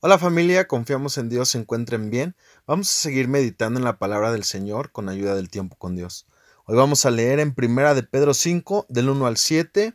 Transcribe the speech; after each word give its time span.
Hola 0.00 0.16
familia, 0.16 0.68
confiamos 0.68 1.18
en 1.18 1.28
Dios 1.28 1.48
se 1.48 1.58
encuentren 1.58 2.08
bien. 2.08 2.36
Vamos 2.68 2.88
a 2.88 2.92
seguir 2.92 3.26
meditando 3.26 3.80
en 3.80 3.84
la 3.84 3.98
palabra 3.98 4.30
del 4.30 4.44
Señor 4.44 4.92
con 4.92 5.08
ayuda 5.08 5.34
del 5.34 5.50
tiempo 5.50 5.74
con 5.74 5.96
Dios. 5.96 6.24
Hoy 6.66 6.76
vamos 6.76 7.04
a 7.04 7.10
leer 7.10 7.40
en 7.40 7.52
Primera 7.52 7.94
de 7.94 8.04
Pedro 8.04 8.32
5 8.32 8.86
del 8.88 9.08
1 9.08 9.26
al 9.26 9.36
7 9.36 9.94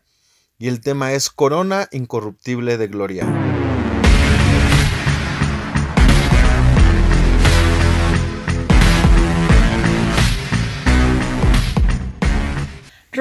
y 0.59 0.67
el 0.67 0.81
tema 0.81 1.13
es 1.13 1.29
Corona 1.29 1.87
incorruptible 1.93 2.77
de 2.77 2.87
gloria. 2.89 3.52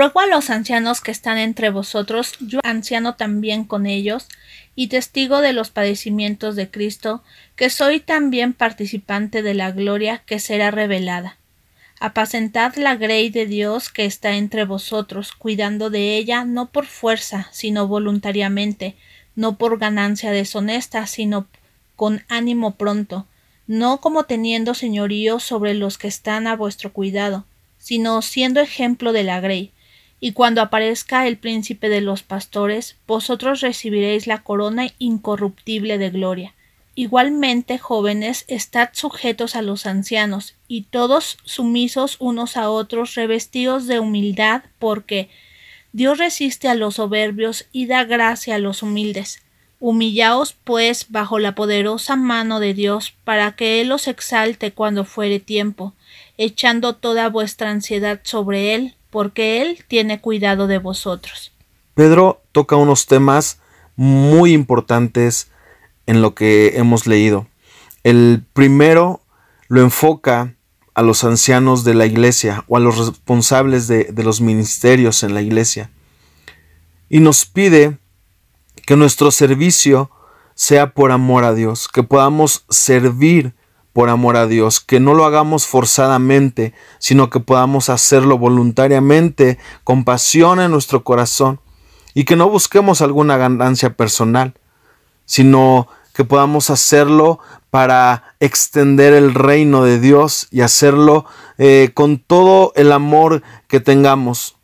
Ruego 0.02 0.18
a 0.18 0.26
los 0.26 0.50
ancianos 0.50 1.00
que 1.00 1.12
están 1.12 1.38
entre 1.38 1.70
vosotros, 1.70 2.34
yo 2.40 2.58
anciano 2.64 3.14
también 3.14 3.62
con 3.62 3.86
ellos, 3.86 4.26
y 4.74 4.88
testigo 4.88 5.40
de 5.40 5.52
los 5.52 5.70
padecimientos 5.70 6.56
de 6.56 6.68
Cristo, 6.68 7.22
que 7.54 7.70
soy 7.70 8.00
también 8.00 8.52
participante 8.52 9.42
de 9.42 9.54
la 9.54 9.70
gloria 9.70 10.24
que 10.26 10.40
será 10.40 10.72
revelada. 10.72 11.36
Apacentad 12.00 12.74
la 12.74 12.96
grey 12.96 13.30
de 13.30 13.46
Dios 13.46 13.90
que 13.90 14.04
está 14.04 14.34
entre 14.34 14.64
vosotros, 14.64 15.30
cuidando 15.30 15.88
de 15.88 16.16
ella 16.16 16.44
no 16.44 16.72
por 16.72 16.86
fuerza, 16.86 17.48
sino 17.52 17.86
voluntariamente, 17.86 18.96
no 19.36 19.56
por 19.56 19.78
ganancia 19.78 20.32
deshonesta, 20.32 21.06
sino 21.06 21.46
con 21.94 22.24
ánimo 22.28 22.74
pronto, 22.74 23.28
no 23.68 24.00
como 24.00 24.24
teniendo 24.24 24.74
señorío 24.74 25.38
sobre 25.38 25.74
los 25.74 25.96
que 25.96 26.08
están 26.08 26.48
a 26.48 26.56
vuestro 26.56 26.92
cuidado, 26.92 27.46
sino 27.78 28.20
siendo 28.20 28.58
ejemplo 28.58 29.12
de 29.12 29.22
la 29.22 29.38
grey, 29.38 29.71
y 30.24 30.34
cuando 30.34 30.62
aparezca 30.62 31.26
el 31.26 31.36
príncipe 31.36 31.88
de 31.88 32.00
los 32.00 32.22
pastores, 32.22 32.94
vosotros 33.08 33.60
recibiréis 33.60 34.28
la 34.28 34.44
corona 34.44 34.86
incorruptible 35.00 35.98
de 35.98 36.10
gloria. 36.10 36.54
Igualmente, 36.94 37.76
jóvenes, 37.78 38.44
estad 38.46 38.90
sujetos 38.92 39.56
a 39.56 39.62
los 39.62 39.84
ancianos, 39.84 40.54
y 40.68 40.82
todos 40.82 41.38
sumisos 41.42 42.18
unos 42.20 42.56
a 42.56 42.70
otros, 42.70 43.16
revestidos 43.16 43.88
de 43.88 43.98
humildad, 43.98 44.62
porque 44.78 45.28
Dios 45.92 46.18
resiste 46.18 46.68
a 46.68 46.76
los 46.76 46.94
soberbios 46.94 47.66
y 47.72 47.86
da 47.86 48.04
gracia 48.04 48.54
a 48.54 48.58
los 48.60 48.84
humildes. 48.84 49.42
Humillaos, 49.80 50.54
pues, 50.62 51.06
bajo 51.08 51.40
la 51.40 51.56
poderosa 51.56 52.14
mano 52.14 52.60
de 52.60 52.74
Dios, 52.74 53.12
para 53.24 53.56
que 53.56 53.80
Él 53.80 53.90
os 53.90 54.06
exalte 54.06 54.70
cuando 54.70 55.04
fuere 55.04 55.40
tiempo, 55.40 55.94
echando 56.38 56.94
toda 56.94 57.28
vuestra 57.28 57.70
ansiedad 57.70 58.20
sobre 58.22 58.76
Él, 58.76 58.94
porque 59.12 59.60
Él 59.60 59.84
tiene 59.86 60.20
cuidado 60.20 60.66
de 60.66 60.78
vosotros. 60.78 61.52
Pedro 61.94 62.42
toca 62.50 62.76
unos 62.76 63.06
temas 63.06 63.60
muy 63.94 64.52
importantes 64.52 65.50
en 66.06 66.22
lo 66.22 66.34
que 66.34 66.78
hemos 66.78 67.06
leído. 67.06 67.46
El 68.02 68.42
primero 68.54 69.20
lo 69.68 69.82
enfoca 69.82 70.54
a 70.94 71.02
los 71.02 71.24
ancianos 71.24 71.84
de 71.84 71.94
la 71.94 72.06
iglesia 72.06 72.64
o 72.68 72.78
a 72.78 72.80
los 72.80 72.96
responsables 72.96 73.86
de, 73.86 74.12
los 74.16 74.40
ministerios 74.40 75.22
en 75.22 75.34
la 75.34 75.42
iglesia 75.42 75.90
y 77.08 77.20
nos 77.20 77.44
pide 77.44 77.98
que 78.86 78.96
nuestro 78.96 79.30
servicio 79.30 80.10
sea 80.54 80.94
por 80.94 81.12
amor 81.12 81.44
a 81.44 81.54
Dios, 81.54 81.88
que 81.88 82.02
podamos 82.02 82.64
servir 82.70 83.54
por 83.92 84.08
amor 84.08 84.36
a 84.36 84.46
Dios, 84.46 84.80
que 84.80 85.00
no 85.00 85.14
lo 85.14 85.24
hagamos 85.24 85.66
forzadamente, 85.66 86.72
sino 86.98 87.30
que 87.30 87.40
podamos 87.40 87.88
hacerlo 87.90 88.38
voluntariamente, 88.38 89.58
con 89.84 90.04
pasión 90.04 90.60
en 90.60 90.70
nuestro 90.70 91.04
corazón, 91.04 91.60
y 92.14 92.24
que 92.24 92.36
no 92.36 92.48
busquemos 92.48 93.02
alguna 93.02 93.36
ganancia 93.36 93.94
personal, 93.96 94.54
sino 95.24 95.88
que 96.14 96.24
podamos 96.24 96.70
hacerlo 96.70 97.38
para 97.70 98.34
extender 98.38 99.14
el 99.14 99.32
reino 99.32 99.84
de 99.84 99.98
Dios 99.98 100.46
y 100.50 100.60
hacerlo 100.60 101.24
eh, 101.56 101.90
con 101.94 102.18
todo 102.18 102.72
el 102.76 102.92
amor 102.92 103.42
que 103.66 103.80
tengamos. 103.80 104.56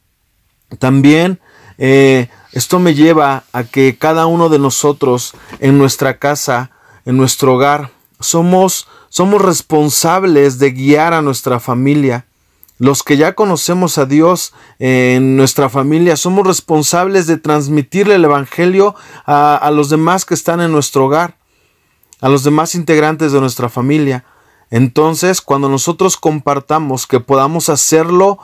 También 0.78 1.40
eh, 1.78 2.28
esto 2.52 2.78
me 2.80 2.94
lleva 2.94 3.44
a 3.52 3.64
que 3.64 3.96
cada 3.96 4.26
uno 4.26 4.48
de 4.48 4.58
nosotros 4.58 5.32
en 5.60 5.78
nuestra 5.78 6.18
casa, 6.18 6.70
en 7.06 7.16
nuestro 7.16 7.54
hogar, 7.54 7.92
somos, 8.20 8.88
somos 9.08 9.42
responsables 9.42 10.58
de 10.58 10.70
guiar 10.70 11.14
a 11.14 11.22
nuestra 11.22 11.60
familia. 11.60 12.26
Los 12.78 13.02
que 13.02 13.16
ya 13.16 13.34
conocemos 13.34 13.98
a 13.98 14.06
Dios 14.06 14.54
en 14.78 15.36
nuestra 15.36 15.68
familia 15.68 16.16
somos 16.16 16.46
responsables 16.46 17.26
de 17.26 17.36
transmitirle 17.36 18.14
el 18.14 18.24
Evangelio 18.24 18.94
a, 19.26 19.68
los 19.72 19.90
demás 19.90 20.24
que 20.24 20.34
están 20.34 20.60
en 20.60 20.70
nuestro 20.70 21.06
hogar, 21.06 21.36
a 22.20 22.28
los 22.28 22.44
demás 22.44 22.76
integrantes 22.76 23.32
de 23.32 23.40
nuestra 23.40 23.68
familia. 23.68 24.24
Entonces, 24.70 25.40
cuando 25.40 25.68
nosotros 25.68 26.16
compartamos, 26.16 27.06
que 27.06 27.18
podamos 27.18 27.68
hacerlo 27.68 28.38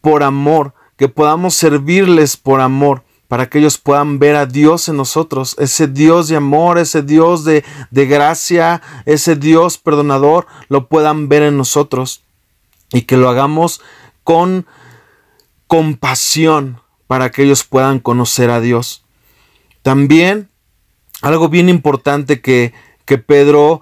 por 0.00 0.22
amor, 0.22 0.74
que 0.96 1.08
podamos 1.08 1.54
servirles 1.54 2.36
por 2.36 2.60
amor, 2.60 3.02
para 3.32 3.48
que 3.48 3.60
ellos 3.60 3.78
puedan 3.78 4.18
ver 4.18 4.36
a 4.36 4.44
Dios 4.44 4.90
en 4.90 4.98
nosotros, 4.98 5.56
ese 5.58 5.86
Dios 5.86 6.28
de 6.28 6.36
amor, 6.36 6.76
ese 6.76 7.00
Dios 7.00 7.44
de, 7.44 7.64
de 7.90 8.04
gracia, 8.04 8.82
ese 9.06 9.36
Dios 9.36 9.78
perdonador, 9.78 10.46
lo 10.68 10.86
puedan 10.86 11.30
ver 11.30 11.42
en 11.44 11.56
nosotros 11.56 12.24
y 12.92 13.00
que 13.06 13.16
lo 13.16 13.30
hagamos 13.30 13.80
con 14.22 14.66
compasión 15.66 16.82
para 17.06 17.30
que 17.30 17.44
ellos 17.44 17.64
puedan 17.64 18.00
conocer 18.00 18.50
a 18.50 18.60
Dios. 18.60 19.02
También 19.80 20.50
algo 21.22 21.48
bien 21.48 21.70
importante 21.70 22.42
que, 22.42 22.74
que 23.06 23.16
Pedro 23.16 23.80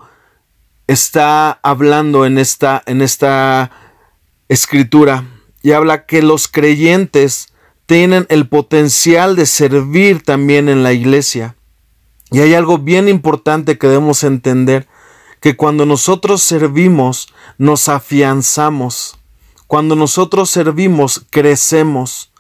está 0.87 1.59
hablando 1.65 2.25
en 2.25 2.39
esta, 2.39 2.85
en 2.87 3.03
esta 3.03 3.73
escritura 4.49 5.25
y 5.61 5.73
habla 5.73 6.07
que 6.07 6.23
los 6.23 6.47
creyentes 6.47 7.50
tienen 7.91 8.25
el 8.29 8.47
potencial 8.49 9.35
de 9.35 9.47
servir 9.47 10.23
también 10.23 10.69
en 10.69 10.85
la 10.85 10.93
iglesia. 10.93 11.57
Y 12.31 12.39
hay 12.39 12.55
algo 12.55 12.79
bien 12.79 13.09
importante 13.09 13.79
que 13.79 13.89
debemos 13.89 14.23
entender, 14.23 14.87
que 15.41 15.57
cuando 15.57 15.85
nosotros 15.87 16.41
servimos, 16.41 17.35
nos 17.59 17.89
afianzamos. 17.89 19.19
Cuando 19.67 19.97
nosotros 19.97 20.51
servimos, 20.51 21.27
crecemos. 21.31 22.31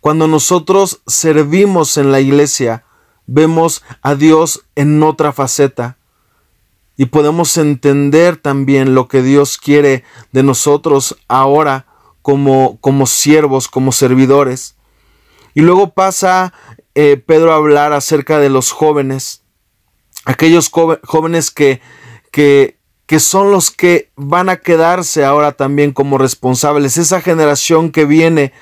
Cuando 0.00 0.28
nosotros 0.28 1.00
servimos 1.06 1.96
en 1.96 2.12
la 2.12 2.20
iglesia, 2.20 2.84
vemos 3.26 3.82
a 4.02 4.14
Dios 4.14 4.66
en 4.74 5.02
otra 5.02 5.32
faceta. 5.32 5.96
Y 6.98 7.06
podemos 7.06 7.56
entender 7.56 8.36
también 8.36 8.94
lo 8.94 9.08
que 9.08 9.22
Dios 9.22 9.56
quiere 9.56 10.04
de 10.32 10.42
nosotros 10.42 11.16
ahora 11.26 11.86
como, 12.20 12.76
como 12.82 13.06
siervos, 13.06 13.66
como 13.66 13.92
servidores. 13.92 14.76
Y 15.54 15.62
luego 15.62 15.90
pasa 15.90 16.52
eh, 16.94 17.16
Pedro 17.16 17.52
a 17.52 17.56
hablar 17.56 17.92
acerca 17.92 18.38
de 18.38 18.50
los 18.50 18.72
jóvenes, 18.72 19.42
aquellos 20.24 20.70
jóvenes 20.70 21.50
que, 21.50 21.80
que, 22.30 22.78
que 23.06 23.20
son 23.20 23.50
los 23.50 23.70
que 23.70 24.10
van 24.16 24.48
a 24.48 24.56
quedarse 24.56 25.24
ahora 25.24 25.52
también 25.52 25.92
como 25.92 26.18
responsables, 26.18 26.96
esa 26.96 27.20
generación 27.20 27.90
que 27.90 28.04
viene, 28.04 28.52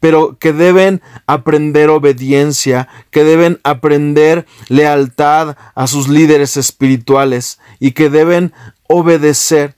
pero 0.00 0.36
que 0.38 0.52
deben 0.52 1.00
aprender 1.26 1.88
obediencia, 1.88 2.88
que 3.10 3.22
deben 3.22 3.60
aprender 3.62 4.46
lealtad 4.68 5.56
a 5.74 5.86
sus 5.86 6.08
líderes 6.08 6.56
espirituales 6.56 7.60
y 7.78 7.92
que 7.92 8.10
deben 8.10 8.52
obedecer 8.88 9.76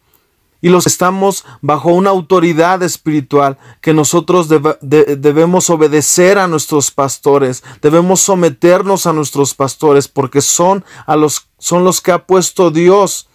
y 0.65 0.71
los 0.71 0.87
estamos 0.87 1.45
bajo 1.61 1.91
una 1.91 2.09
autoridad 2.09 2.83
espiritual 2.83 3.59
que 3.83 3.93
nosotros 3.93 4.49
debemos 4.81 5.69
obedecer 5.69 6.39
a 6.39 6.49
nuestros 6.49 6.91
pastores, 6.91 7.63
debemos 7.83 8.23
someternos 8.23 9.07
a 9.07 9.13
nuestros 9.13 9.53
pastores 9.53 10.09
porque 10.09 10.41
son 10.41 10.83
a 11.05 11.17
los 11.17 11.49
son 11.59 11.85
los 11.85 12.01
que 12.01 12.13
ha 12.13 12.25
puesto 12.25 12.71
Dios 12.71 13.29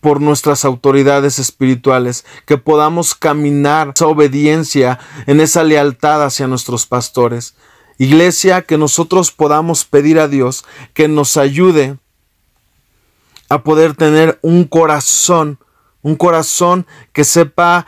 por 0.00 0.20
nuestras 0.20 0.64
autoridades 0.64 1.38
espirituales, 1.38 2.24
que 2.44 2.58
podamos 2.58 3.14
caminar 3.14 3.92
esa 3.94 4.08
obediencia, 4.08 4.98
en 5.28 5.40
esa 5.40 5.62
lealtad 5.62 6.24
hacia 6.24 6.48
nuestros 6.48 6.86
pastores. 6.86 7.54
Iglesia, 7.98 8.62
que 8.62 8.78
nosotros 8.78 9.30
podamos 9.30 9.84
pedir 9.84 10.18
a 10.18 10.26
Dios 10.26 10.64
que 10.92 11.06
nos 11.06 11.36
ayude 11.36 11.98
a 13.48 13.62
poder 13.62 13.94
tener 13.94 14.40
un 14.42 14.64
corazón 14.64 15.60
un 16.06 16.14
corazón 16.14 16.86
que 17.12 17.24
sepa 17.24 17.84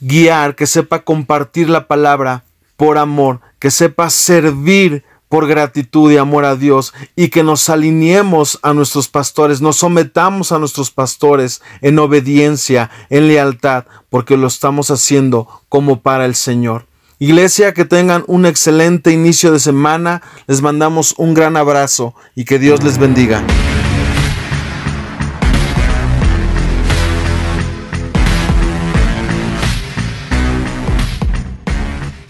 guiar, 0.00 0.56
que 0.56 0.66
sepa 0.66 1.04
compartir 1.04 1.68
la 1.68 1.86
palabra 1.86 2.44
por 2.78 2.96
amor, 2.96 3.40
que 3.58 3.70
sepa 3.70 4.08
servir 4.08 5.04
por 5.28 5.46
gratitud 5.46 6.10
y 6.10 6.16
amor 6.16 6.46
a 6.46 6.56
Dios 6.56 6.94
y 7.14 7.28
que 7.28 7.42
nos 7.42 7.68
alineemos 7.68 8.58
a 8.62 8.72
nuestros 8.72 9.08
pastores, 9.08 9.60
nos 9.60 9.76
sometamos 9.76 10.50
a 10.50 10.58
nuestros 10.58 10.90
pastores 10.90 11.60
en 11.82 11.98
obediencia, 11.98 12.90
en 13.10 13.28
lealtad, 13.28 13.84
porque 14.08 14.38
lo 14.38 14.46
estamos 14.46 14.90
haciendo 14.90 15.46
como 15.68 16.00
para 16.00 16.24
el 16.24 16.36
Señor. 16.36 16.86
Iglesia, 17.18 17.74
que 17.74 17.84
tengan 17.84 18.24
un 18.28 18.46
excelente 18.46 19.12
inicio 19.12 19.52
de 19.52 19.60
semana, 19.60 20.22
les 20.46 20.62
mandamos 20.62 21.14
un 21.18 21.34
gran 21.34 21.58
abrazo 21.58 22.14
y 22.34 22.46
que 22.46 22.58
Dios 22.58 22.82
les 22.82 22.96
bendiga. 22.96 23.44